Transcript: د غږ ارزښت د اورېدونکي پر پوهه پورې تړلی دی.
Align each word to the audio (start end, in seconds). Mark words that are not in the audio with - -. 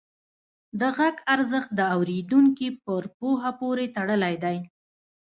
د 0.79 0.81
غږ 0.97 1.15
ارزښت 1.33 1.69
د 1.79 1.81
اورېدونکي 1.95 2.67
پر 2.85 3.03
پوهه 3.17 3.51
پورې 3.59 3.85
تړلی 3.95 4.35
دی. 4.43 4.57